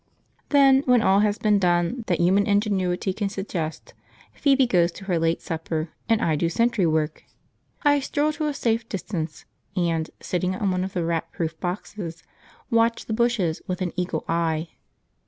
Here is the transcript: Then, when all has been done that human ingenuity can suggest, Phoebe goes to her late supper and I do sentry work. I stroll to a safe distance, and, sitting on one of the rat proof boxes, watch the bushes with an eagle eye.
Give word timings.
Then, 0.49 0.81
when 0.87 1.03
all 1.03 1.19
has 1.19 1.37
been 1.37 1.59
done 1.59 2.03
that 2.07 2.19
human 2.19 2.47
ingenuity 2.47 3.13
can 3.13 3.29
suggest, 3.29 3.93
Phoebe 4.33 4.65
goes 4.65 4.91
to 4.93 5.05
her 5.05 5.19
late 5.19 5.41
supper 5.43 5.89
and 6.09 6.19
I 6.23 6.35
do 6.35 6.49
sentry 6.49 6.87
work. 6.87 7.23
I 7.83 7.99
stroll 7.99 8.31
to 8.33 8.47
a 8.47 8.53
safe 8.55 8.89
distance, 8.89 9.45
and, 9.77 10.09
sitting 10.19 10.55
on 10.55 10.71
one 10.71 10.83
of 10.83 10.93
the 10.93 11.05
rat 11.05 11.31
proof 11.31 11.55
boxes, 11.59 12.23
watch 12.71 13.05
the 13.05 13.13
bushes 13.13 13.61
with 13.67 13.79
an 13.79 13.93
eagle 13.95 14.25
eye. 14.27 14.69